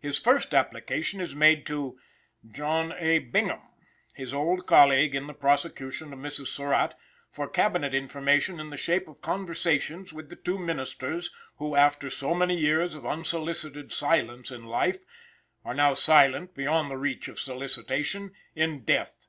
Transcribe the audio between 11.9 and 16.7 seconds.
so many years of unsolicited silence in life, are now silent,